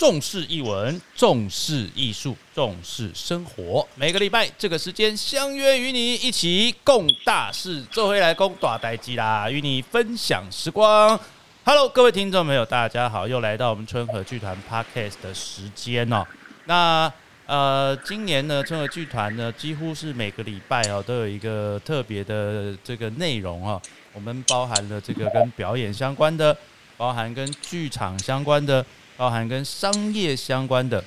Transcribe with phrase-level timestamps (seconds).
[0.00, 3.86] 重视译文，重视艺术，重视生活。
[3.96, 11.20] 每个礼拜这个时间相约与你一起共大事，做回来共大代机啦，与你分享时光。
[11.64, 16.26] Hello，各位听众朋友，大家好，又来到我们春和剧团 Podcast 的时间哦。
[16.64, 17.12] 那
[17.44, 23.78] 呃，今年呢，春和剧团呢，几乎是每个礼拜哦，都有一个特别的这个内容哦。
[24.14, 26.56] 我们包含了这个跟表演相关的，
[26.96, 28.82] 包含跟剧场相关的，
[29.20, 31.04] 包含跟商业相关的。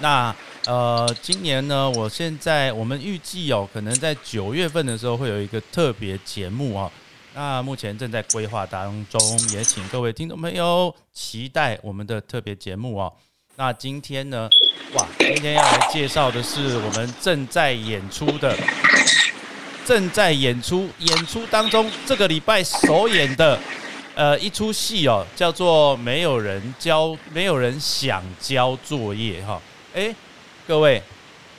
[0.00, 6.92] 那呃，今年呢，我现在我们预计哦，可能在九月份的时候会有一个特别节目啊。
[7.32, 9.18] 那目前正在规划当中，
[9.50, 13.10] 也请各位听众朋友期待我们的特别节目哦。
[13.56, 14.50] 那今天呢？
[14.92, 18.54] 哇，今天要来介绍的是我们正在演出的，
[19.86, 23.58] 正在演出演出当中，这个礼拜首演的，
[24.18, 29.62] 呃，一出戏哦，叫做《没有人交，没有人想交作业》哈。
[29.94, 30.12] 哎，
[30.66, 31.00] 各位，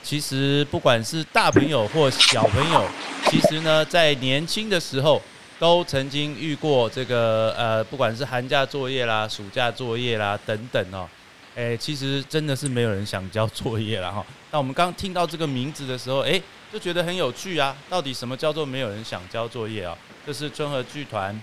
[0.02, 2.86] 其实不管是大朋友或小朋友，
[3.30, 5.22] 其实呢，在年轻的时候
[5.58, 11.08] 都曾经遇过这个呃，不管是寒假作业啦、暑假作业啦等等哦。
[11.56, 14.22] 哎，其实真的是没有人想交作业了哈。
[14.50, 16.38] 那我们刚听到这个名字的时候，哎，
[16.70, 17.74] 就觉得很有趣啊。
[17.88, 19.96] 到底什么叫做没有人想交作业啊？
[20.26, 21.40] 这是春和剧团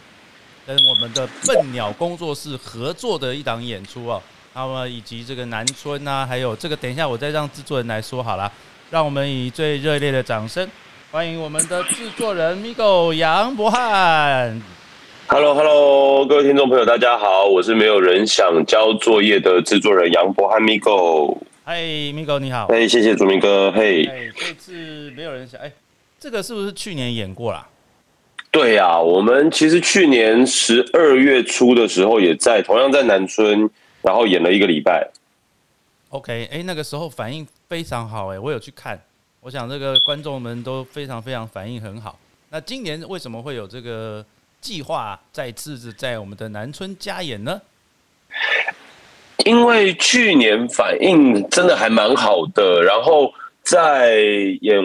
[0.68, 4.22] 跟我们的笨鸟工作室合作的一档演出哦。
[4.54, 8.52] 那么以及这个南村啊，还有这个，等一下我再让制作人来说好了。
[8.92, 10.70] 让我们以最热烈的掌声
[11.10, 14.62] 欢迎我们的制作人 Migo 杨博翰。
[15.28, 21.38] Hello，Hello，各位听众朋友，大家好，我是没有人想交作业的制作人杨博翰 Migo。
[21.64, 22.66] 嗨，Migo 你好。
[22.66, 23.72] 哎，谢谢朱明哥。
[23.72, 24.04] 嘿，
[24.36, 25.72] 这次没有人想，哎，
[26.20, 27.66] 这个是不是去年演过啦？
[28.58, 33.70] 对呀，我们其实去年十二月初的时候，也在同样在南村，
[34.02, 35.08] 然后演了一个礼拜。
[36.10, 39.00] OK，哎，那个时候反应非常好，哎，我有去看，
[39.42, 42.18] 我想这个观众们都非常非常反应很好。
[42.50, 44.26] 那今年为什么会有这个？
[44.60, 47.62] 计划再次在我们的南村加演呢？
[49.46, 53.32] 因为去年反应真的还蛮好的，然后
[53.62, 54.16] 在
[54.62, 54.82] 演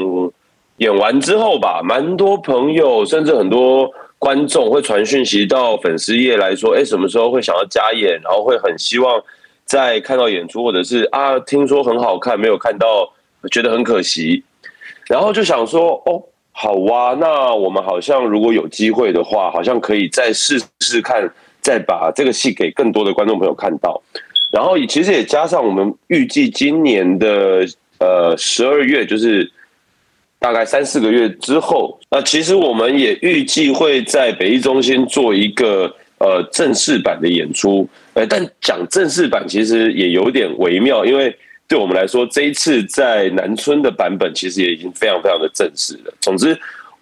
[0.83, 3.89] 演完之后吧，蛮多朋友甚至很多
[4.19, 9.23] 观众会传讯息到粉丝页来说：“哎，什么时候会想要加演？”然后会很希望
[9.65, 13.09] 再看到演出，或者是啊，听说很好看，没有看到，
[13.51, 14.43] 觉得很可惜，
[15.07, 16.23] 然后就想说：“哦。”
[16.55, 21.27] 好哇，那我们好像如果有机会的话，好像可以再试试看，
[21.63, 24.01] 再把这个戏给更多的观众朋友看到。
[24.53, 27.65] 然后也其实也加上我们预计今年的
[28.01, 29.51] 呃十二月，就是
[30.43, 37.89] 大概三四个月之后，那其实我们也预计会在北艺中心做一个呃正式版的演出。
[38.15, 41.35] 呃，但讲正式版其实也有点微妙，因为。
[41.69, 46.13] 对我们来说，这一次在南村的版本其实也已经非常非常的正式了。
[46.21, 46.55] 总之，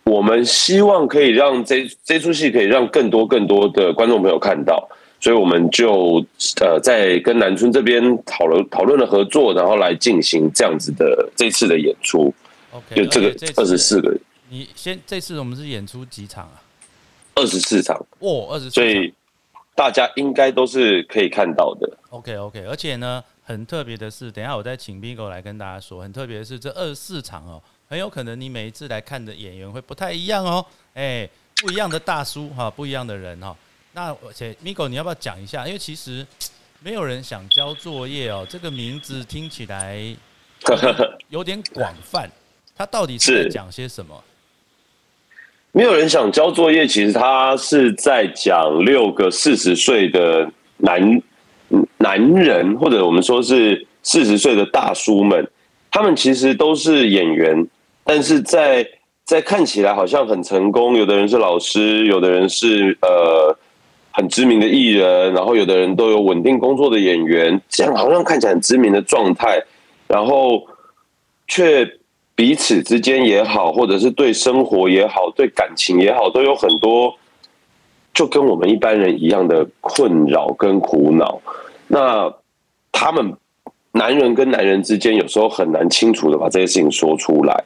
[0.05, 6.25] 我们希望可以让这这出戏可以让更多更多的观众朋友看到，所以我们就
[6.61, 12.33] 呃在跟南村这边讨论讨论了合作，然后来进行这样子的这次的演出。
[12.72, 14.16] OK，就这个二十四个。
[14.48, 16.62] 你先这次我们是演出几场啊？
[17.34, 17.97] 二十四场。
[18.19, 18.70] 哦，二十四。
[18.70, 19.12] 所以
[19.75, 21.98] 大家应该都是可以看到的。
[22.10, 23.22] OK OK，而且呢。
[23.42, 26.00] 很特别的是，等下我再请 Bingo 来跟大家说。
[26.00, 30.64] 很特别的是，这二十四场哦，很有可能你每一次来看的演员会不太一样哦。
[30.94, 33.56] 哎，不一样的大叔哈，不一样的人哈。
[33.92, 35.66] 那而且 Bingo，你要不要讲一下？
[35.66, 36.25] 因为其实
[36.78, 39.98] 没有人想交作业哦，这个名字听起来
[41.28, 42.31] 有点广泛。
[42.81, 44.15] 他到底是讲些什么？
[45.73, 51.23] 没有人想交作业，其实他是在讲六个四十岁的男。
[51.99, 55.47] 男人，或者我们说是四十岁的大叔们，
[55.91, 57.69] 他们其实都是演员，
[58.03, 58.85] 但是在
[59.25, 60.97] 在看起来好像很成功。
[60.97, 63.55] 有的人是老师，有的人是呃
[64.11, 69.62] 很知名的艺人，然后有的人都有稳定工作的演员，这样好像看起来很知名的状态，
[70.09, 70.67] 然后
[71.47, 71.87] 却
[72.40, 77.14] 彼此之间也好，或者是对生活也好，对感情也好，都有很多
[78.14, 81.38] 就跟我们一般人一样的困扰跟苦恼。
[81.87, 82.32] 那
[82.90, 83.37] 他们
[83.92, 87.62] 男人跟男人之间有时候很难清楚的把这些事情说出来，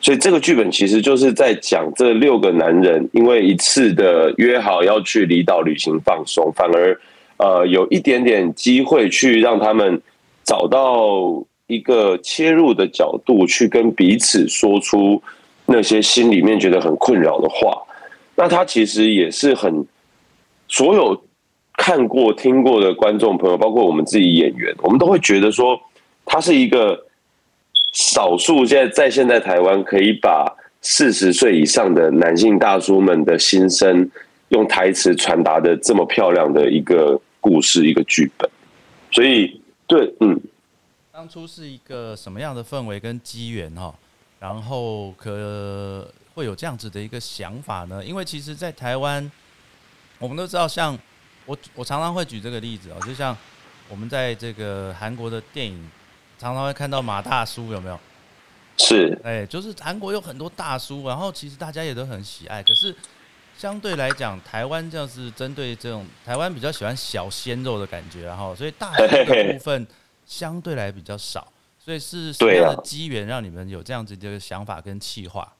[0.00, 7.00] 所以这个剧本其实就是在讲这六个男人因为一次的约好要去离岛旅行放松，反而
[7.36, 10.02] 呃有一点点机会去让他们
[10.42, 15.22] 找到一个切入的角度，去跟彼此说出
[15.66, 17.82] 那些心里面觉得很困扰的话。
[18.34, 19.86] 那他其实也是很
[20.68, 21.22] 所有。
[21.78, 25.78] 看过、听过的观众朋友，包括我们自己演员，我们都会觉得说，
[26.24, 26.98] 他是一个
[27.92, 34.10] 少数现在在现在台湾可以把四十岁以上的男性大叔们的心声
[34.48, 38.48] 用台词传达的这么漂亮的一个故事、一个剧本。
[39.10, 40.40] 所以，对，嗯，
[41.16, 43.94] 当初是一个什么样的氛围跟机缘哈？
[44.38, 48.04] 然后可会有这样子的一个想法呢？
[48.04, 49.32] 因为其实，在台湾，
[50.18, 50.96] 我们都知道，像
[51.46, 53.34] 我我常常会举这个例子哦，就像
[53.88, 55.90] 我们在这个韩国的电影，
[56.38, 57.98] 常常会看到马大叔有没有？
[58.76, 62.62] 是，哎，就是韩国有很多大叔，然后其实大家也都很喜爱。
[62.62, 62.94] 可是
[63.56, 69.86] 相对来讲，台湾就是针对这种台湾比较喜欢小鲜肉的感觉，然后所以大叔的部分
[70.26, 71.46] 相对来比较少。
[71.78, 75.52] 所以是什么样的机缘让你们有这样子的想法跟企划？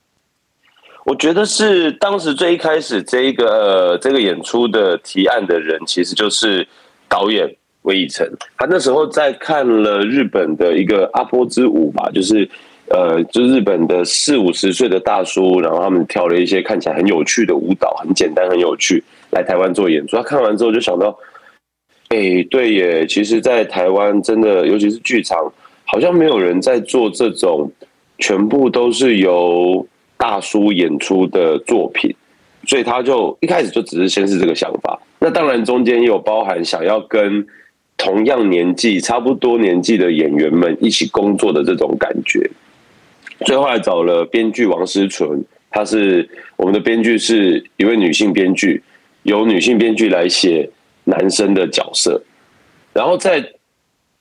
[1.04, 6.66] 我觉得是当时最一开始这一个这个演出的提案的人，其实就是
[7.08, 7.48] 导演
[7.82, 8.28] 魏以成。
[8.58, 12.50] 他那时候在看了日本的一个阿波之舞吧，就是
[12.88, 20.16] 呃，就日本的四五十岁的大叔，然后他们跳了一些看起来很有趣的舞蹈，很简单很有趣，来台湾做演出。
[20.16, 21.16] 他看完之后就想到，
[22.16, 25.52] 哎，对耶，其实，在台湾真的，尤其是剧场。
[25.88, 27.70] 好像没有人在做这种
[28.18, 29.86] 全部都是由
[30.16, 32.12] 大叔演出的作品，
[32.66, 35.00] 所以他就一开始就只是先是这个想法。
[35.20, 37.46] 那当然中间也有包含想要跟
[37.96, 42.50] 同样年纪、差不多年纪的演员们一起工作的这种感觉。
[43.44, 48.82] 最后来找了编剧王思纯，他是我们的编剧，是一位女性编剧，
[49.22, 50.68] 由女性编剧来写
[51.06, 52.22] 男生的角色，
[52.92, 53.52] 然后在。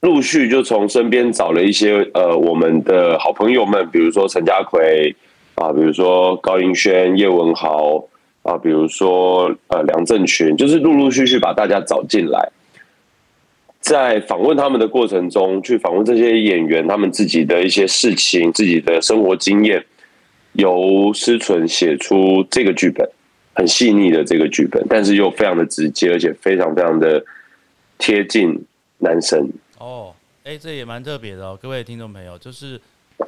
[0.02, 5.16] 陆续就从身边找了一些呃我们的好朋友们，比如说陈家奎
[5.56, 8.06] 啊，比如说高英轩、叶文豪
[8.44, 12.52] 啊，比如说呃梁振群，就是陆陆续续把大家找进来，
[13.80, 19.84] 在访问他们的过程中，去访问这些演员他们自己的一些事情、自己的生活经验，
[20.52, 23.10] 由思纯写出这个剧本，
[23.56, 27.24] 很细腻的这个剧本，但是又非常的直接，而且非常非常的
[27.98, 28.64] 贴近
[28.98, 29.50] 男生。
[29.78, 30.14] 哦，
[30.44, 32.80] 哎，这也蛮特别的哦，各位听众朋友，就是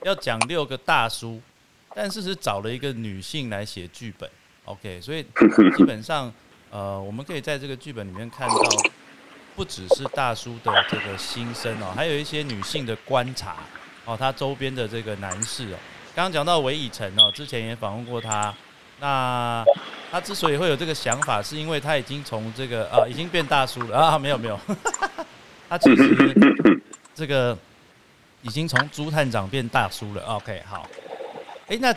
[0.03, 1.41] 要讲六个大叔，
[1.95, 4.29] 但是是找了一个女性来写剧本
[4.65, 5.23] ，OK，所以
[5.77, 6.31] 基本上，
[6.71, 8.69] 呃，我们可以在这个剧本里面看到，
[9.55, 13.57] 不只是大叔的这个心声哦，还有一些女性的观察
[14.05, 15.77] 哦，他周边的这个男士哦，
[16.13, 18.53] 刚刚讲到韦以诚哦，之前也访问过他，
[18.99, 19.63] 那
[20.11, 24.59] 他之所以会有这个想法，是因为他已经从这个啊，已经变大叔了啊， 没有没有。
[25.69, 26.79] 他其实
[27.13, 27.57] 这个
[28.41, 30.23] 已经从朱探长变大叔了。
[30.23, 30.89] OK，好。
[31.67, 31.93] 哎，那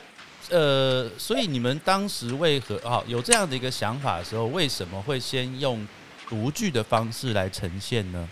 [0.50, 5.86] 呃，所以你们当时为何啊有这样的一个想法的时候，为什么会先用
[6.28, 8.28] 独剧的方式来呈现呢？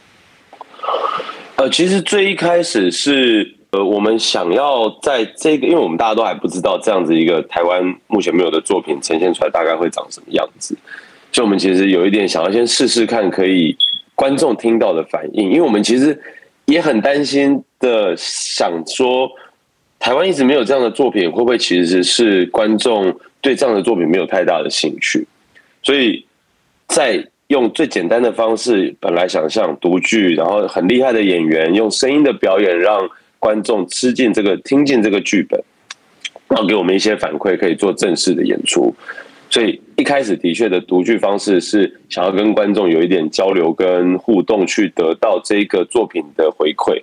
[1.56, 10.76] 呃，其实最一开始是呃，我们想要在这个，因为我们大家都还不知道这样子一个台湾目前没有的作品呈现出来大概会长什么样子，
[11.32, 13.76] 所以我们其实有一点想要先试试看，可以。
[14.14, 16.20] 观众听到的反应，因为我们其实
[16.64, 19.30] 也很担心的，想说
[20.00, 25.24] 台湾一直没有这样的作品，会不会其实是观众对这样的作品没有太大的兴趣？
[25.84, 26.26] 所以
[26.88, 35.62] 在用最简单的方式，本来想象独剧，然后很厉害的演员用声音的表演，让观众吃进这个、听进这个剧本，
[36.48, 38.94] 然后给我们一些反馈，可以做正式的演出。
[39.50, 47.02] 所以一开始的确的读剧方式是想要跟观众有一点交流跟互动，去得到这个作品的回馈。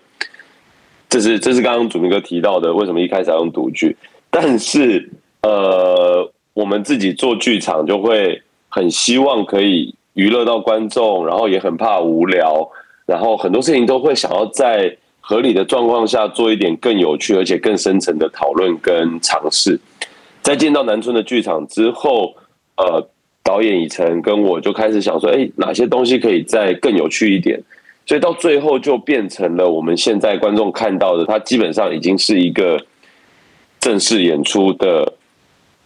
[1.10, 3.96] 这是这是刚刚祖明哥提到的，为什么一开始要用读剧？
[4.30, 5.10] 但是
[5.42, 12.70] 呃，我们自己做剧场就会很希望可以娱乐到观众，然后也很怕无聊，
[13.06, 14.96] 然后很多事情都会想要在
[15.27, 19.79] 合理的状况下做一点更有趣而且更深层的讨论跟尝试。
[20.44, 22.36] 在进到南村的剧场之后，
[22.77, 23.10] 呃，
[23.41, 27.60] 导演以晨跟我就开始想说，哎，哪些东西可以再更有趣一点？
[28.05, 32.79] 所以到最后就变成了我们现在观众看到的，它基本上已经是一个
[33.79, 35.12] 正式演出的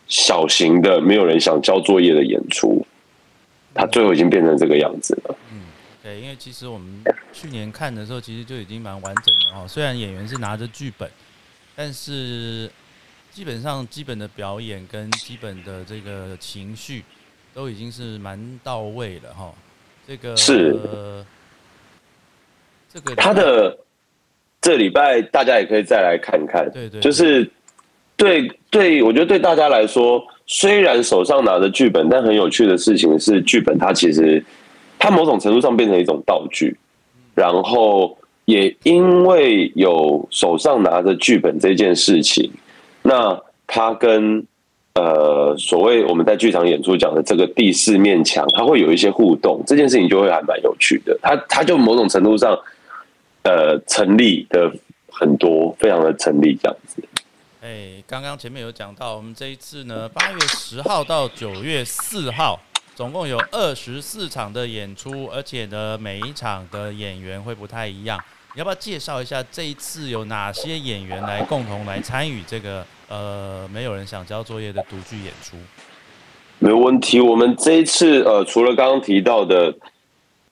[0.07, 2.85] 小型的，没有人想交作业的演出。
[3.73, 5.35] 它最后已经变成这个样子了。
[6.09, 9.67] 对，因为其实我们去年看的时候，其实就已经蛮完整的哦。
[9.67, 11.09] 虽然演员是拿着剧本，
[11.75, 12.69] 但是。
[13.31, 17.03] 基本上，基本的表演跟基本的这个情绪，
[17.53, 19.53] 都已经是蛮到位了哈。
[20.05, 20.75] 这个是
[22.91, 23.77] 这个他的
[24.59, 26.69] 这礼拜大家也可以再来看看。
[26.71, 27.49] 对对，就是
[28.17, 34.43] 对对，我觉得对大家来说，虽然手上拿着剧本，但很有趣的事情是，剧本它其实
[34.99, 36.77] 它某种程度上变成一种道具，
[37.33, 38.15] 然后
[38.45, 42.51] 也因为有手上拿着剧本这件事情，
[43.01, 44.45] 那它跟
[44.95, 51.17] 呃所谓我们在剧场演出讲的这个第四面墙，它会有一些互动，这件事情就会还蛮有趣的。
[51.21, 52.57] 它它就某种程度上
[53.43, 54.69] 呃成立的
[55.09, 57.01] 很多，非常的成立这样子。
[57.61, 62.59] 哎，刚刚前面有讲到，我们这一次呢，八月十号到九月四号，
[62.99, 68.19] 总共有二十四场的演出，而且呢，每一场的演员会不太一样。
[68.53, 75.55] 你要不要介绍一下这一次有哪些演员来共同来参与这个呃没有人想交作业的独剧演出？
[76.57, 77.21] 没问题。
[77.21, 79.73] 我们这一次呃，除了刚刚提到的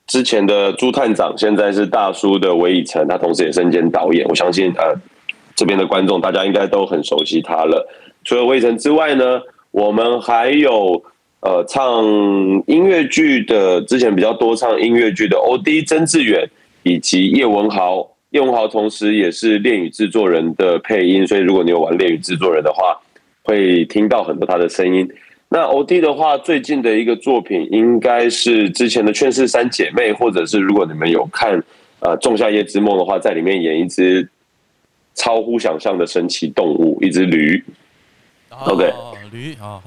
[0.06, 4.26] 之前的朱探长，现在是大叔的韦以诚，他同时也身兼导演。
[4.26, 4.94] 我相信呃。
[5.54, 7.86] 这边的观众，大家应该都很熟悉他了。
[8.24, 9.38] 除了魏晨之外呢，
[9.70, 11.02] 我们还有
[11.40, 12.04] 呃唱
[12.66, 16.48] 音乐剧的，之前比较多唱音乐剧的欧弟曾志远
[16.82, 18.08] 以及叶文豪。
[18.30, 22.98] 叶文豪同时也是恋与制作人的配音，所以如果你有玩恋与制作人的话，
[23.42, 25.08] 会听到很多他的声音。
[25.48, 31.52] 那欧弟的话，最近的一个作品应该是之前的《劝世三姐妹》，或者是如果你们有看
[32.00, 34.28] 呃《仲夏夜之梦》的话，在里面演一只。
[35.14, 37.60] 超乎想象的神奇动物，一只驴。
[38.66, 38.92] OK，
[39.30, 39.80] 驴啊，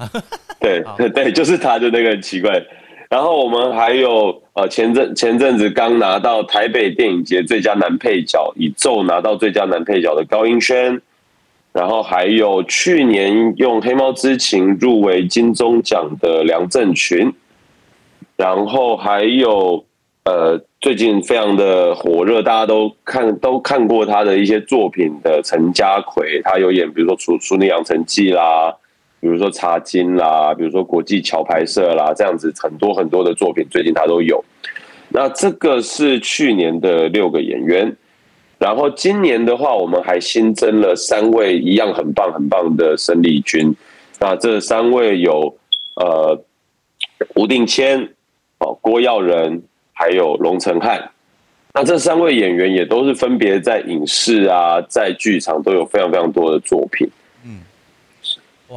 [0.60, 2.62] 对对，就是他的那个很奇怪。
[3.10, 11.00] 然后我们还有呃，前阵前阵子刚拿到台北电影节最佳男配角，以咒拿到最佳男配角的高英轩。
[11.72, 17.32] 然后还有去年用《黑猫之情》入围金钟奖的梁振群。
[18.36, 19.84] 然后还有
[20.24, 20.60] 呃。
[20.82, 28.76] 最近非常的火热，大家都看都看过他的一些作品的陈家奎，他有演比如说《楚楚女养成记》啦，
[29.20, 34.44] 比如说《茶金》啦，比如说《国际桥牌社》啦，这样子很多很多的作品，最近他都有。
[35.10, 37.96] 那这个是去年的六个演员，
[38.58, 43.72] 然后今年的话，我们还新增了三位一样很棒很棒的生力军。
[44.18, 45.56] 那这三位有
[45.94, 46.36] 呃
[47.36, 48.02] 吴定谦、
[48.58, 49.62] 哦郭耀仁。
[50.02, 51.12] 还有龙成汉，
[51.72, 57.08] 那这三位演员也都是分别在影视啊，在剧场都有非常非常多的作品。
[57.44, 57.60] 嗯，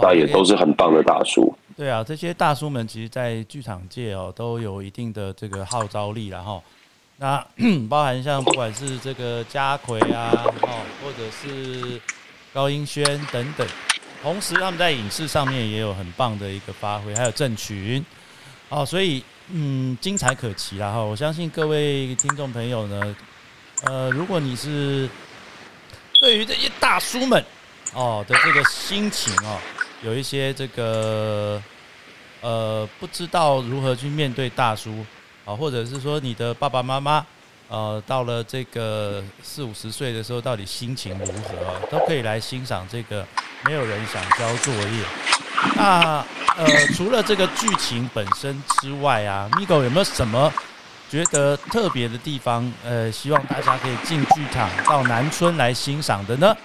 [0.03, 1.51] 那也都是很棒的大叔。
[1.75, 6.61] 对啊，这些大叔们其实，在剧场界哦，都有一定的这个号召力，然后
[7.17, 7.43] 那
[7.89, 10.69] 包含像不管是这个家奎啊，哦，
[11.03, 11.99] 或者是
[12.53, 13.67] 高英轩等等，
[14.21, 18.05] 同时他们在影视上面也有很棒的一个发挥，还有郑群
[18.69, 19.23] 哦，所以。
[19.49, 20.99] 嗯，精彩可期啦哈！
[20.99, 23.15] 我相信各位听众朋友呢，
[23.83, 25.07] 呃，如果你是
[26.19, 27.45] 对于这些大叔们
[27.93, 29.59] 哦的这个心情哦，
[30.01, 31.61] 有一些这个
[32.41, 35.05] 呃不知道如何去面对大叔
[35.45, 37.23] 啊，或者是说你的爸爸妈妈
[37.67, 43.23] 呃到了这个四五十岁的时候，到底心情如何，都可以来欣赏这个
[43.63, 45.03] 没有人想交作业。
[45.75, 46.23] 那
[46.57, 50.51] 呃，除了这个剧情本身之外啊，Migo 有没有什么
[51.09, 52.71] 觉得特别的地方？
[52.85, 56.55] 呃，希望大家可以进剧场到南村来欣赏的呢？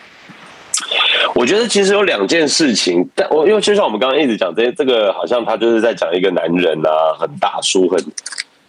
[1.35, 8.05] 我觉得其实有两件事情，但我因为就像我们刚刚一直讲这，这个好像他就是在讲一个男人啊，很大叔，很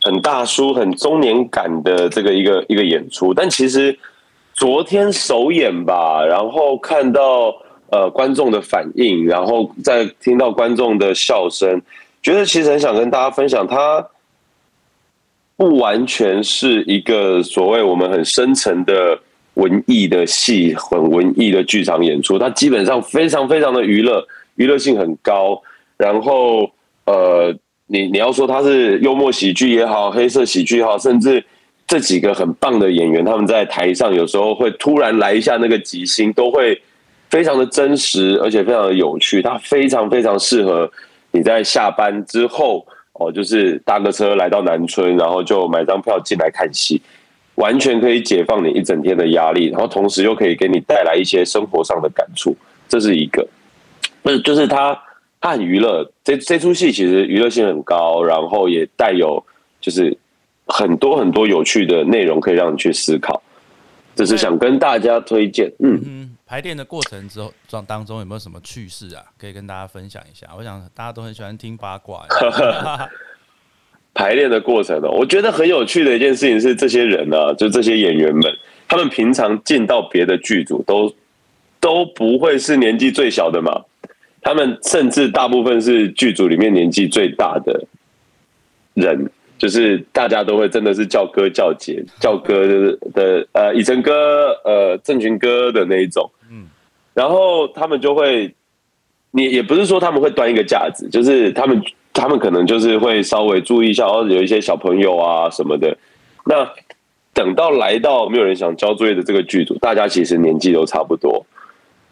[0.02, 3.32] 很大叔，很中年感的这个一个一个演出。
[3.32, 3.96] 但其实
[4.56, 7.54] 昨天首演吧，然后看到。
[7.92, 11.82] 呃，观众的反应，然后再听到观众的笑声，
[12.24, 14.08] 觉得其实很想跟大家分享，它
[15.58, 19.20] 不完全是一个所谓我们很深层的
[19.56, 25.62] 文艺的戏，很文艺的剧场演出，它基本上非常非常的娱乐，娱乐性很高。
[25.98, 26.72] 然后，
[27.04, 27.54] 呃，
[27.88, 31.44] 你你要说它是幽默喜剧也好，黑色喜剧也好，甚至
[31.86, 36.82] 这几个很棒的演员，他们在台上有时候会突然来一下那个即兴，都会。
[37.32, 40.92] 非常的真实，而且非常的有趣，它非常非常适合
[41.32, 47.02] 你在下班之后哦，就是搭个车来到南村，然后就买张票进来看戏，
[47.56, 52.54] 完全可以解放你一整天的压力，然后同时又可以给你带来一些生活上的感触，
[52.90, 53.48] 这是一个。
[54.22, 55.00] 不是，就是它
[55.40, 59.42] 它很娱乐，这这出戏其实娱乐性很高，然后也带有
[59.80, 60.16] 就是
[60.66, 63.42] 很多很多有趣的内容可以让你去思考，
[64.16, 66.21] 这是想跟大家推荐，嗯。
[66.52, 69.24] 排练的过程之后，当当中有没有什么趣事啊？
[69.40, 70.46] 可以跟大家分享一下。
[70.58, 72.26] 我想大家都很喜欢听八卦。
[74.14, 78.44] 排练的过程呢，我觉得很有趣的一件事情是，这些人呢，就这些演员们，
[78.86, 81.16] 他们平常进到别的剧组都
[81.80, 83.86] 都不会是年纪最小的嘛，
[84.42, 87.82] 他们甚至大部分是剧组里面年纪最大的
[88.96, 89.32] 人。
[89.58, 96.28] 就是大家都会真的是叫哥叫姐叫哥的的呃以晨哥呃郑群哥的那一种，
[97.14, 98.54] 然后他们就会，
[99.32, 101.82] 你也不是说他们会端一个架子，就是他们
[102.14, 105.98] 他们可能就是会稍微注意一下，哦，有一些小朋友啊什么的，
[106.46, 106.68] 那
[107.34, 111.46] 等到来到没有人想交作业的这个剧组，大家其实年纪都差不多，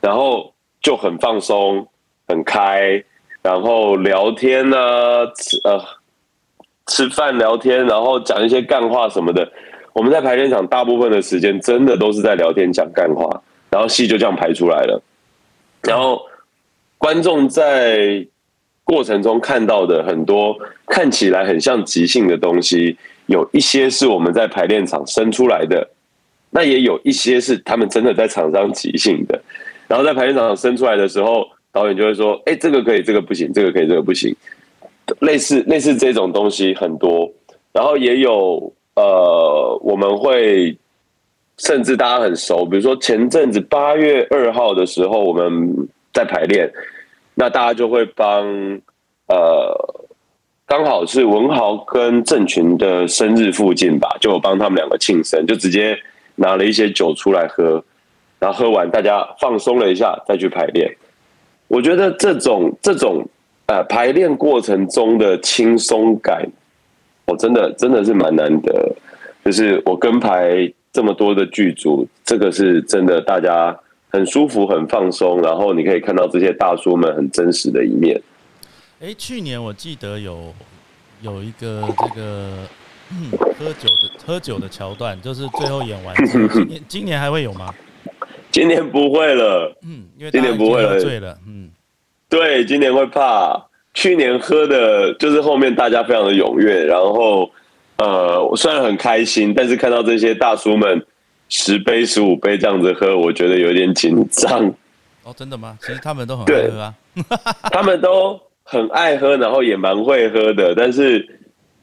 [0.01, 1.87] 然后就很放松
[2.27, 3.03] 很开。
[3.41, 4.77] 然后聊天呢，
[5.33, 5.81] 吃呃
[6.87, 9.49] 吃饭聊天，然后讲一些干话什么的。
[9.93, 15.01] 我们在排练场大部分的时间真的都是在聊天讲干话，然后戏就这样排出来了。
[15.83, 16.21] 然后
[16.97, 18.25] 观众在
[18.83, 20.57] 过程中看到的很多
[20.87, 22.97] 看起来很像即兴的东西，
[23.27, 25.89] 有一些是我们在排练场生出来的，
[26.49, 29.41] 那也有一些是他们真的在场上即兴的。
[29.87, 31.47] 然后在排练场生出来的时候。
[31.71, 34.35] 导演就会说：“哎，这个可以，这个不行，这个可以，这个不行。”
[35.21, 37.31] 类似类似这种东西很多，
[37.71, 40.75] 然后也有呃，我们会
[41.59, 46.71] 甚至大家很熟，比如说前阵子八月二号的时候，我们在排练，
[47.35, 48.47] 那大家就会帮
[49.27, 49.95] 呃，
[50.65, 55.97] 刚好是文豪跟郑群的生日附近吧，就帮他们两个庆生，就直接
[56.35, 57.83] 拿了一些酒出来喝，
[58.39, 60.95] 然后喝完大家放松了一下，再去排练。
[61.67, 63.23] 我觉得这种这种
[63.67, 66.49] 呃排练过程中的轻松感，
[67.25, 68.95] 我真的真的是蛮难得。
[69.45, 73.77] 就是我跟排这么多的剧组，这个是真的，大家
[74.09, 78.21] 很舒服、很放松，然后你可以看到这些大叔们很真实的一面。
[78.99, 80.53] 哎，去年我记得有
[81.21, 82.53] 有一个这个
[83.57, 87.73] 喝酒的喝酒的桥段，就是最后演完， 今年今年还会有吗？
[88.51, 91.69] 今年不会了，嗯，因为今年不会了，醉了，嗯，
[92.27, 93.65] 对，今年会怕。
[93.95, 97.49] 去年喝的就是后面大家非常的踊跃，然后
[97.99, 101.05] 呃，我虽然很开心，但是看到这些大叔们
[101.49, 104.65] 十杯、十五杯这样子喝，我觉得有点紧张。
[105.23, 105.77] 哦，真的吗？
[105.81, 106.93] 其实他们都很爱喝啊，
[107.71, 111.27] 他们都很爱喝，然后也蛮会喝的，但是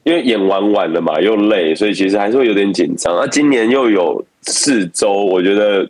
[0.02, 3.14] 因为演完晚了嘛，又累，所以其实还是会有点紧张。
[3.14, 5.88] 那今年又有四周，我觉得。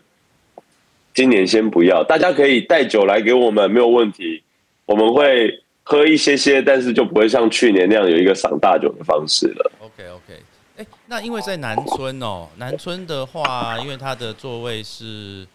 [1.15, 4.43] 今年先不要，大家可以带酒来给我们，没有问题。
[4.85, 5.51] 我们会
[5.83, 9.73] 喝一些些，但是就不会像去年那样有一个赏大酒的方式了。
[9.97, 10.43] OK OK，
[10.77, 15.47] 哎，那因为在南村哦，南村的话，因为它的座位是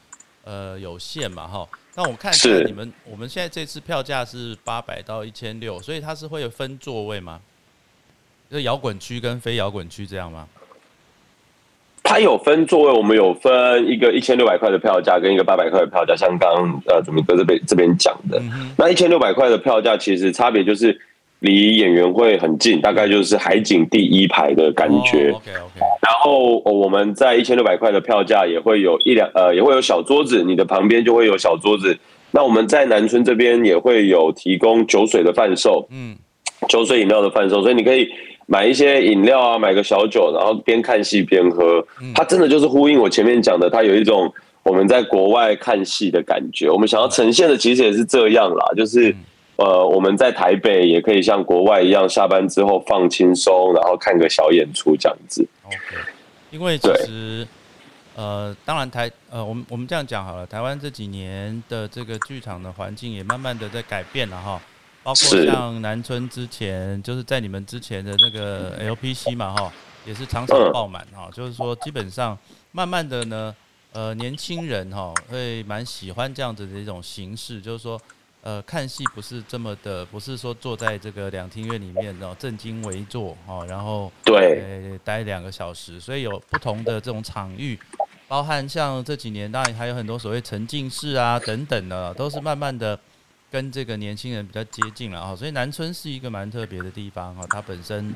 [0.44, 1.68] 呃有限嘛，哈。
[1.94, 7.40] 那我看是你们，我们现在这次票价是八百到一千六，所以它是会有分座位吗？
[8.50, 10.48] 就摇滚区跟非摇滚区这样吗？
[12.02, 18.42] 它有分座位，我们有分一个一千六百块的票价跟一个八百块的票价，像刚呃主明哥这边这边讲的，
[18.76, 21.00] 那一千六百块的票价其实差别就是
[21.42, 25.30] 离演员会很近，大概就是海景第一排的感觉。
[25.30, 25.80] OK OK。
[26.02, 31.96] 然后我们在一千六百块的票价也会有一两呃也会有小桌子，你的旁边就会有小桌子。
[32.32, 36.16] 那我们在南村这边也会有提供酒水的贩售，嗯，
[36.68, 38.08] 酒水饮料的贩售，所以你可以。
[38.48, 41.82] 买一些饮料啊，买个小酒，然后边看戏边喝。
[42.14, 44.30] 它真的就是呼应我前面讲的，它有一种
[44.64, 46.70] 我们在国外看戏的感觉。
[46.70, 49.16] 我们想要呈现的其实也是这样啦，就是
[49.58, 55.48] 呃，我们在台北也可以像国外一样，下班之后放轻松，然后看个小演出这样子。
[55.66, 55.78] OK，
[56.50, 57.48] 因为其实
[58.16, 64.62] 呃，当然台呃，我们我们这样讲好了，台湾这几年的这个剧场的环境也慢慢的在改变了哈。
[65.04, 69.74] 包括像南村之前，就是在你们之前的那个 LPC 嘛，哈，
[70.06, 71.28] 也是常常爆满哈。
[71.34, 72.38] 就是说，基本上
[72.72, 73.56] 慢慢的呢，
[73.94, 78.00] 呃，年轻人哈会蛮喜欢这样子的一种形式，就是说，
[78.42, 87.80] 呃，看戏不是这么的，不是说坐在这个两厅院里面，然后正襟危坐哈，然后对待两个小时，所以有不同的这种场域，
[88.28, 93.00] 包含像这几年当然还有很多所谓沉浸式啊等等的，都是慢慢的。
[93.52, 97.46] 跟这个年轻人比较接近了啊，所以南村是一个蛮特别的地方哈。
[97.50, 98.16] 它本身，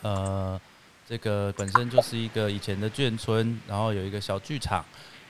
[0.00, 0.58] 呃，
[1.06, 4.82] 这个本身就是一个以前的眷村，然后有一个小剧场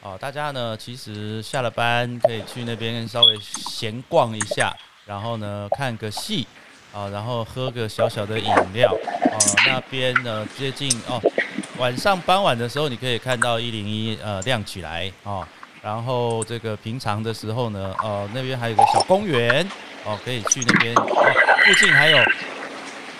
[0.04, 0.16] 哦。
[0.20, 4.72] 大家呢，其实下了班可以去那边稍微闲逛一下，
[5.04, 6.46] 然后呢看个戏
[6.92, 8.96] 啊，然后喝个小小的饮料
[9.32, 9.36] 啊。
[9.66, 11.20] 那边呢接近哦，
[11.78, 15.46] 晚上傍晚的时候，你可以看到一零一呃亮起来啊。
[15.82, 19.68] 然后这个平常的时候呢，呃，那边还有个小公园
[20.04, 20.94] 哦，可以去那边。
[20.94, 22.18] 哦附近还有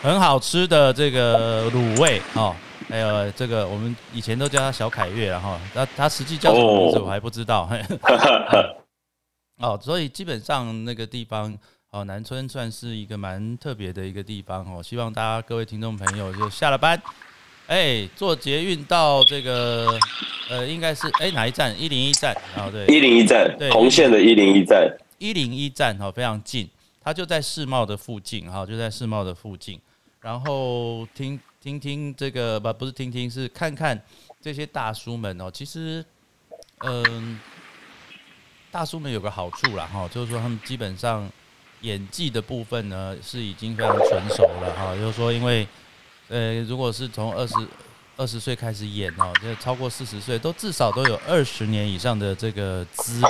[0.03, 2.55] 很好吃的这个卤味哦，
[2.95, 7.69] 还有这个我们以前都叫他小凯悦然后那他实际叫什么名字我还不知道。
[9.59, 11.53] 哦，所以基本上那个地方
[11.91, 14.81] 哦，南村算是一个蛮特别的一个地方哦。
[14.81, 17.03] 希望大家各位听众朋友就下了班，
[17.67, 19.99] 哎，坐捷运到这个
[20.49, 21.75] 呃，应该是哎哪一站？
[21.77, 29.81] 一零一站啊，对，一零一站，对红线的一零一站，一零一站哈，非常近，它就在世贸的附近哈，就在世贸的附近。
[30.21, 33.99] 然后听听听这个不不是听听是看看
[34.39, 36.05] 这些大叔们哦，其实
[36.81, 37.41] 嗯。
[38.71, 41.31] 大叔们有个好处啦，哈，就是说他们基本上
[41.83, 45.65] 演技的部分呢是已经非常纯熟了，哈，就是说因为
[46.29, 47.55] 呃，如果是从二十
[48.17, 53.27] 二十岁开始演哦，就超过四十岁都至少都有二十年以上的这个资历。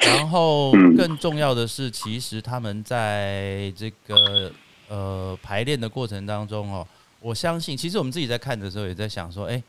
[0.00, 4.50] 然后更重要的是，其实他们在这个
[4.88, 6.88] 呃排练的过程当中哦，
[7.20, 9.62] 我相信其实我们自己在看的时候也在想说，哎，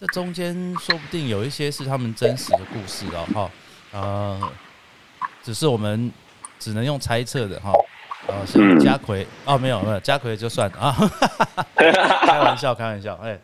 [0.00, 3.50] 这中间说不定有一些是他们真实的故事哦，哈。
[3.90, 4.52] 呃，
[5.42, 6.12] 只是我们
[6.58, 7.72] 只能用猜测的哈。
[8.26, 10.94] 呃，是家奎哦，没有没有家奎就算了啊，
[12.26, 13.14] 开玩笑开玩笑。
[13.22, 13.38] 哎，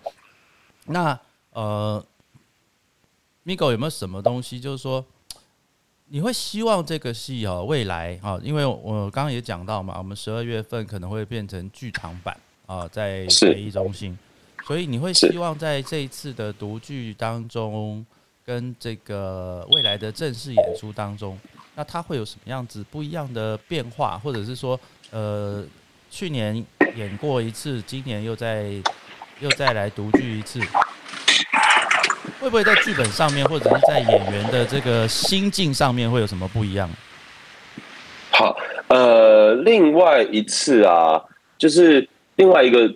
[0.87, 1.19] 那
[1.53, 2.05] 呃
[3.47, 5.03] ，Migo 有没有什么东西，就是说
[6.09, 12.37] 你会希望这个戏哦，未来哈，因为我刚刚也讲到嘛，我们十二月份可能会变成剧场版
[12.67, 14.19] 啊，在北艺中心，
[14.67, 18.05] 所以你会希望在这一次的独剧当中。
[18.47, 21.41] 跟这个未来的正式演出当中，
[21.75, 24.79] 那它会有什么样子不一样的变化，或者是说，
[25.11, 25.65] 呃，
[26.11, 26.63] 去年
[26.95, 28.67] 演过一次，今年又再
[29.41, 30.61] 又再来独剧一次，
[32.39, 36.91] 会不会在剧本上面，或者是在演员的这个心境上面会有什么不一样？
[38.31, 38.55] 好，
[38.89, 41.19] 呃，另外一次啊，
[41.57, 42.89] 就是另外一个，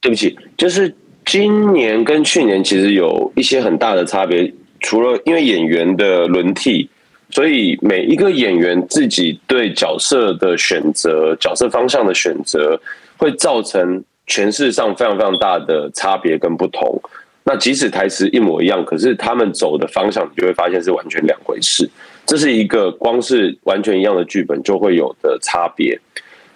[0.00, 4.52] 对不起，就是今年跟去年其实有一些很大的差别。
[4.80, 6.88] 除了因为演员的轮替，
[7.30, 12.78] 所以每一个演员自己对角色的选择、角色方向的选择，
[13.16, 17.00] 会造成诠释上非常非常大的差别跟不同。
[17.42, 21.88] 那即使台词一模一样，可是他们走的方向，你就会发现是完全两回事。
[22.26, 25.98] 这是一个光是完全一样的剧本就会有的差别。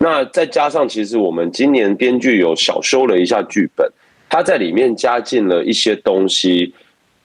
[0.01, 3.89] 那再加上，其实我们今年编剧有小修了一下剧本，
[4.29, 6.75] 他在里面加进了一些东西。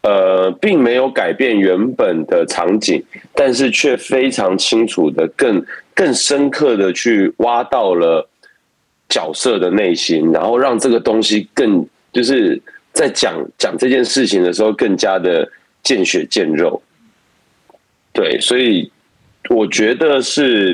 [0.07, 8.29] 呃，并没有改变原本的场景，但是却非常清楚的、更更深刻的去挖到了
[9.09, 11.83] 角色的内心，然后让这个东西更
[12.13, 12.61] 就是
[12.93, 16.79] 在讲讲这件事情的时候更加的见血见肉。
[18.13, 18.91] 对，所以
[19.49, 20.71] 我觉得是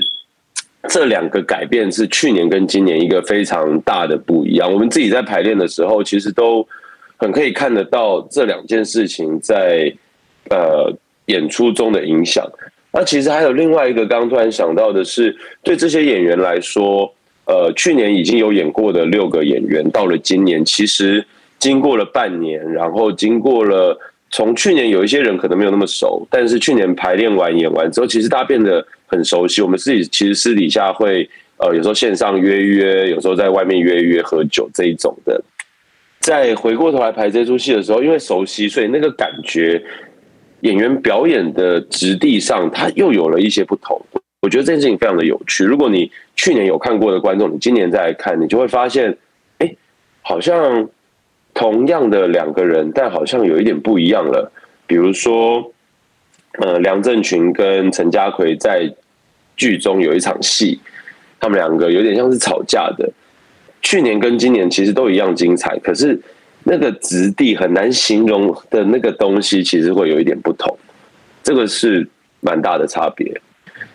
[0.89, 4.71] 这两个改变是去年跟今年一个非常大的不一样。
[4.71, 6.67] 我们自己在排练的时候，其实都。
[7.23, 9.93] 很可以看得到这两件事情在
[10.49, 10.91] 呃
[11.27, 12.43] 演出中的影响。
[12.91, 17.13] 那其实还有另外一个，刚刚突然想到的是，对这些演员来说，
[17.45, 21.23] 呃，去年已经有演过的六个演员，到了今年，其实
[21.59, 23.95] 经过了半年，然后经过了
[24.31, 29.61] 从去年有一些人可能没有那么熟，但是去年排练完演完之后，其实大家变得很熟悉。
[29.61, 35.43] 我们自己其实私底下会呃有时候线上约约，有时候在外面约约喝酒这一种的。
[36.21, 39.83] 在回过头来排这出戏的时候，因为熟悉，所以那个感觉，
[40.61, 43.99] 演员表演的质地上，它又有了一些不同。
[44.41, 45.63] 我觉得这件事情非常的有趣。
[45.63, 49.15] 如果你去年有看过的观众，你今年再来看，你就会发现，
[49.57, 49.75] 哎，
[50.21, 50.87] 好像
[51.53, 54.51] 同样的两个人，但好像有一点不一样了。
[54.85, 55.71] 比如说，
[56.59, 58.93] 呃，梁振群跟陈家奎在
[59.61, 60.79] 剧中有一场戏，
[61.39, 63.07] 他们两个有点像是吵架的。
[63.83, 66.19] 去年跟今年其实都一样精彩，可是
[66.63, 70.75] 那个质地很难形容的那个东西，其实会有一点不同，
[71.43, 72.07] 这个是
[72.39, 73.39] 蛮大的差别。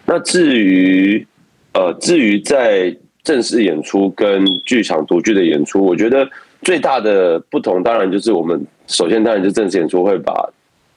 [0.04, 1.26] 那至于
[1.72, 6.28] 呃，至于在正式演出跟剧场独剧的演出，我觉得
[6.62, 10.48] 最大的不同，当然就是我们首先当然就正式演出会把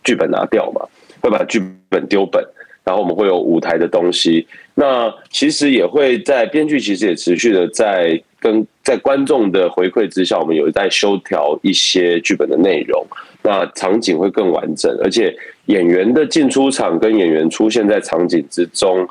[0.03, 0.85] 剧本拿掉嘛，
[1.21, 2.43] 会把剧本丢本，
[2.89, 4.47] 然后我们会有舞台的东西。
[4.73, 8.19] 那其实也会在编剧，其实也持续的在。
[8.41, 13.05] 跟在观众的回馈之下，我们有在修调一些剧本的内容，
[13.43, 19.05] 那场景会更完整，而且演员的进出场跟演员出现在场景之中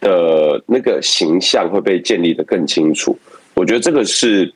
[0.00, 3.16] 的那个形象会被建立的更清楚。
[3.54, 4.52] 我觉得这个是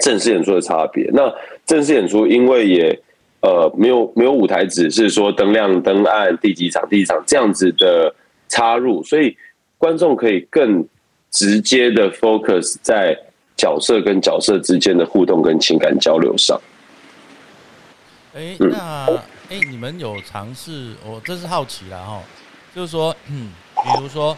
[0.00, 1.08] 正式演出的差别。
[1.12, 1.32] 那
[1.64, 2.98] 正式演出因为也
[3.46, 8.14] 呃没有没有舞台只是说灯亮灯暗第几场第几场这样子的
[8.48, 9.36] 插入，所以
[9.78, 10.84] 观众可以更
[11.30, 13.16] 直接的 focus 在。
[13.58, 16.60] 角色跟角色之间的互动跟情感交流上，
[18.34, 19.06] 哎，那
[19.48, 20.92] 哎，你们有尝试？
[21.02, 22.22] 我这是好奇了哈，
[22.74, 23.50] 就是说，嗯
[23.82, 24.36] 比如说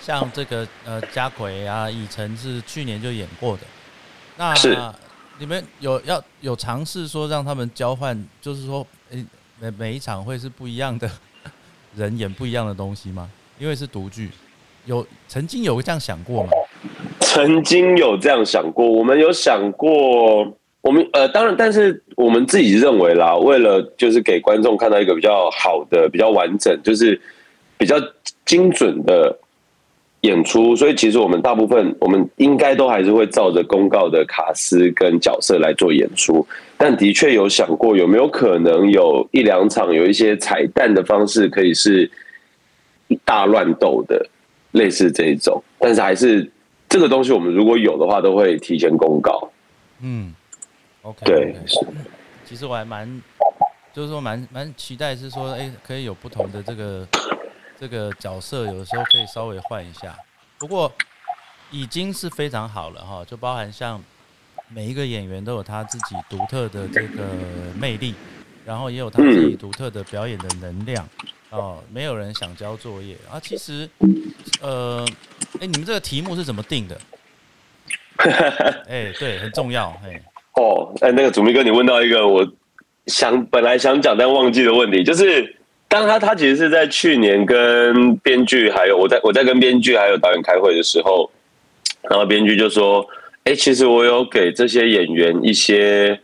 [0.00, 3.62] 像这个呃家奎啊、以晨是去年就演过的，
[4.36, 4.76] 那是
[5.38, 9.24] 你们有要有尝试说让他们交换，就是说，诶、
[9.60, 11.08] 每每一场会是不一样的
[11.96, 13.30] 人演不一样的东西吗？
[13.58, 14.30] 因为是独剧，
[14.84, 16.50] 有曾经有这样想过吗？
[17.20, 20.44] 曾经有这样想过，我们有想过，
[20.80, 27.20] 我们呃，当然，但是我们自己认为啦，为了就是给观众看到一个比较好的、比较完整，就是
[27.76, 27.94] 比较
[28.44, 29.38] 精准的
[30.22, 42.10] 演出，所以其实我们大部分我们应该都还是会照着公告的卡司跟角色来做演出，但的确有想过有没有可能有一两场有一些彩蛋的方式，可以是
[43.24, 44.26] 大乱斗的，
[44.72, 46.50] 类似这一种，但是还是。
[46.90, 49.50] 这个东西我们如果有的话，都会提前公告。
[50.00, 50.32] 嗯
[51.02, 51.78] ，OK，对是
[52.46, 53.06] 其实我还蛮，
[53.92, 57.06] 就是说蛮蛮期待，是说，哎、可以有不同的这个
[57.80, 60.16] 这个角色，有的时候可以稍微换一下。
[60.58, 60.92] 不过
[61.70, 64.02] 已经是非常好了哈，就包含像
[64.68, 67.24] 每一个演员都有他自己独特的这个
[67.78, 68.14] 魅力，
[68.64, 71.08] 然后也有他自己独特的表演的能量。
[71.50, 73.40] 哦，没有人想交作业啊。
[73.40, 73.88] 其实，
[74.60, 75.06] 呃，
[75.60, 77.00] 哎、你们这个题目是怎么定的？
[78.88, 79.90] 哎、对，很重要。
[80.04, 80.20] 哎，
[80.54, 82.46] 哦，哎，那个祖明哥，你问到一个我
[83.06, 85.56] 想本来想讲但忘记的问题，就是
[85.88, 91.30] 当他他其实是在去年跟编剧还有我在我在跟编剧还有导演开会的时候，
[92.10, 93.04] 然后编剧就说
[93.44, 96.20] ：“哎，其实我有给这些演员一些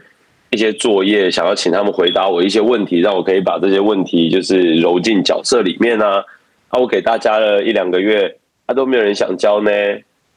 [0.50, 6.22] 一些作业，想要请他们回答我一些问题，让我可以把这些问题就是揉进角色里面啊。
[6.68, 9.70] 啊，我给大家了一两个月，他、都没有人想交呢，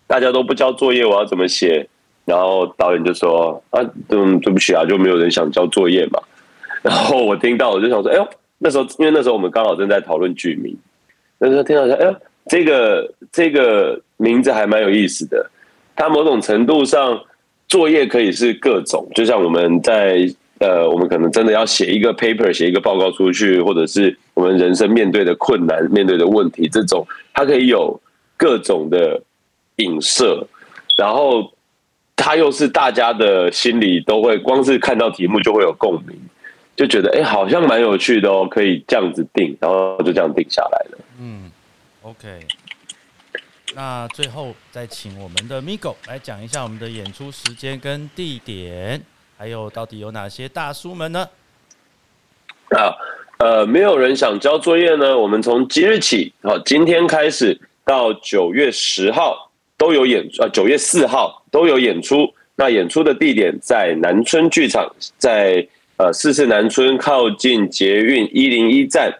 [0.07, 1.85] 大家都不交作业，我要怎么写？”
[2.23, 6.19] 然后导演就说：“啊，嗯，对不起啊，就没有人想交作业嘛。”
[6.81, 10.75] 然后我听到，我就想说：“哎呦，那时候因为那时候我们刚好正在讨论剧名，
[11.37, 12.15] 那时候听到说，哎呀，
[12.47, 15.49] 这个这个名字还蛮有意思的。
[15.95, 17.21] 它某种程度上
[17.67, 20.27] 作业可以是各种，就像我们在
[20.59, 27.99] 呃，我们可能真的要写一个 paper，写一个报告出去，或者是我们人生面对的困难、面对的问题，这种它可以有
[28.35, 29.21] 各种的
[29.77, 30.47] 影射，
[30.95, 31.51] 然后。”
[32.19, 36.19] 他又是大家的心里都会，光是看到题目就会有共鸣，
[36.77, 40.99] 就觉得哎、诶好像蛮有趣的哦，可以这样子定，然后就这样定下来了。
[41.19, 41.51] 嗯
[42.03, 42.39] ，OK。
[43.75, 49.01] 那最后再请我们的 Migo 来讲一下我们的演出时间跟地点，
[49.37, 51.27] 还有到底有哪些大叔们呢？
[52.69, 52.93] 啊，
[53.39, 62.31] 呃，没有人想交作业呢，我们从即日起，好，今天开始到九月十号都有演，出，啊，九月四号都有演出。
[62.55, 69.12] 那演出的地点在南村剧场，在呃四四南村靠近捷运一零一站。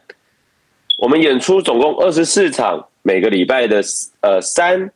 [1.00, 3.82] 我们演出总共二十四场，每个礼拜的
[4.22, 4.92] 呃三、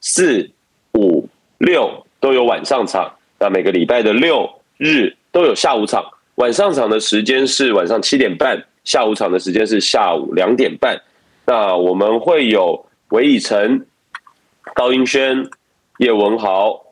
[0.00, 0.50] 四、
[0.94, 6.04] 五、六都有晚上场，那每个礼拜的六日都有下午场。
[6.36, 11.00] 晚上场的时间是晚上七点半，下午场的时间是下午两点半。
[11.46, 13.86] 那我们会有韦以诚、
[14.74, 15.48] 高英轩、
[15.98, 16.82] 叶文豪、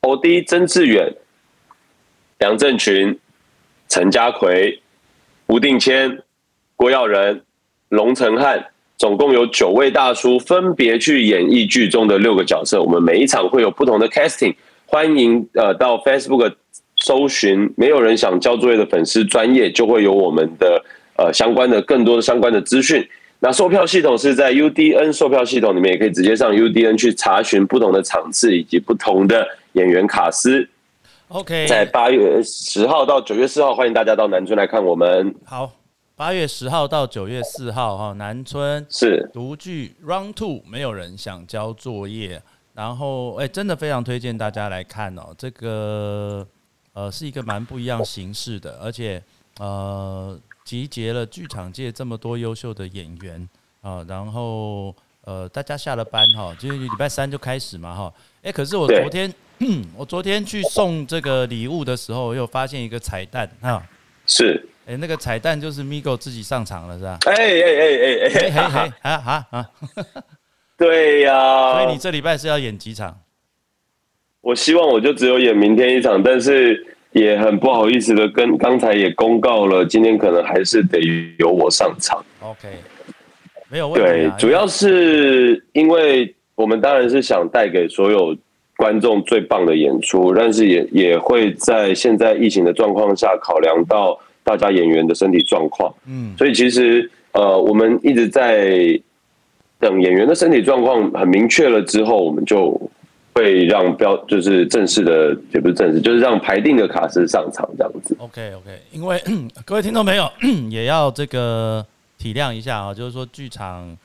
[0.00, 1.14] 欧弟、曾志远、
[2.38, 3.16] 梁振群、
[3.88, 4.80] 陈家奎、
[5.46, 6.18] 吴定谦、
[6.74, 7.42] 郭耀仁、
[7.88, 12.82] 龙成汉，总共有九位大叔分别去演绎剧中的六个角色。
[12.82, 14.54] 我们每一场会有不同的 casting，
[14.86, 16.54] 欢迎呃到 Facebook
[16.96, 20.82] 搜寻“没有人想交作业”的粉丝专业，就会有我们的
[21.16, 23.06] 呃相关的更多的相关的资讯。
[23.38, 30.66] 那售票系统是在 UDN 售票系统里面，也可以直接上 UDN 去查询不同的场次以及不同的演员卡司。
[31.28, 35.34] OK，在八月十号到九月四号，欢迎大家到南村来看我们。
[35.44, 35.72] 好，
[36.14, 39.28] 八月十号到九月四号哈，南村是。
[39.32, 42.40] 独剧 Round Two，没有人想交作业，
[42.74, 46.46] 然后哎、真的非常推荐大家来看哦，这个
[46.92, 49.20] 呃是一个蛮不一样形式的，而且
[49.58, 53.48] 呃集结了剧场界这么多优秀的演员
[53.80, 54.94] 啊、然后
[55.26, 59.32] 呃大家下了班哈，就是礼拜三就开始嘛哈，哎、可是我昨天
[59.96, 63.82] 我昨天去送这个礼物的时候，我有发现一个彩蛋哈。
[64.28, 67.18] 是，哎、那个彩蛋就是 Migo 自己上场了，是吧？
[67.26, 69.70] 哎哎哎哎哎嘿哎，嘿，啊啊啊！
[70.76, 73.18] 对呀、所以你这礼拜是要演几场？
[74.40, 81.00] 我希望我就只有演明天一场，但是也很不好意思的跟刚才也公告了，今天可能还是得
[81.38, 82.24] 由我上场。
[82.40, 82.68] OK，
[83.68, 88.36] 没有问题、啊。，对主要是因为我们当然是想带给所有
[88.76, 98.98] 观众最棒的演出，但是也也会在现在疫情的状况下考量到大家演员的身体状况，嗯所以其实呃，我们一直在
[99.78, 102.80] 等演员的身体状况很明确了之后，我们就
[103.34, 108.16] 会让标就是正式的，也不是正式，就是让排定的卡司上场这样子。
[108.18, 109.20] OK OK，因为
[109.66, 110.26] 各位听众朋友
[110.70, 111.84] 也要这个
[112.18, 113.96] 体谅一下啊，就是说剧场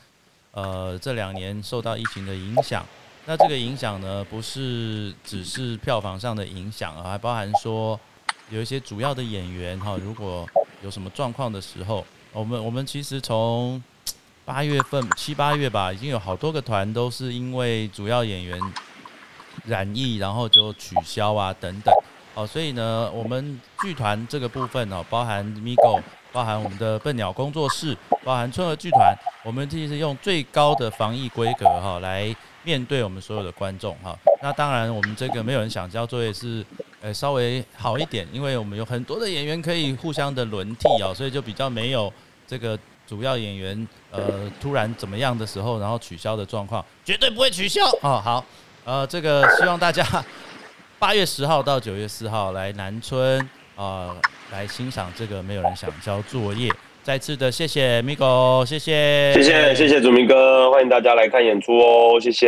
[0.52, 2.86] 呃这两年受到疫情的影响，
[3.26, 8.00] 那这个影响呢不是只是票房上的影响啊，还包含说
[8.50, 10.47] 有一些主要的演员哈，如果
[10.84, 13.82] 有什么状况的时候，我们我们其实从
[14.43, 18.60] 八月份七八月吧，已经有好多个团都是因为主要演员
[19.65, 21.93] 染疫，然后就取消啊等等。
[22.34, 34.17] 哦，所以呢，我们剧团这个部分哦，包含 Migo，包含我们的笨鸟工作室，包含春和剧团，我们其实用最高的防疫规格哈来面对我们所有的观众哈。
[34.41, 36.65] 那当然，我们这个没有人想交作业是
[37.02, 42.12] 呃稍微好一点，因为我们有很多的演员可以互相的轮替哦，所以就比较没有
[42.48, 48.22] 这个主要演员呃突然怎么样的时候，然后取消的状况，绝对不会取消哦。
[48.24, 48.46] 好，
[48.86, 50.06] 呃，这个希望大家。
[50.98, 54.15] 八月十号到九月四号来南村啊，
[54.52, 56.70] 来欣赏这个没有人想交作业。
[57.04, 62.48] 再次的谢谢 Migo，谢谢，谢谢，谢谢祖明哥，欢迎大家来看演出哦，谢谢。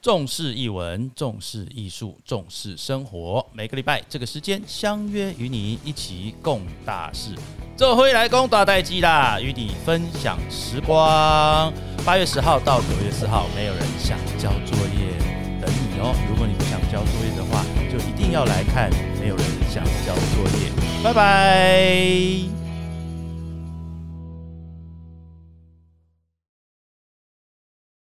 [0.00, 3.44] 重视艺文，重视艺术，重视生活。
[3.52, 7.34] 每个礼拜这个时间相约与你一起共大事。
[7.76, 11.72] 这回来攻大代机啦，与你分享时光。
[12.04, 15.12] 八月十号到九月四号，没有人想交作业。
[15.60, 16.14] 等你哦！
[16.28, 18.90] 如果你不想交作业的话，就一定要来看。
[19.18, 20.68] 没有人想交作业，
[21.04, 22.63] 拜拜。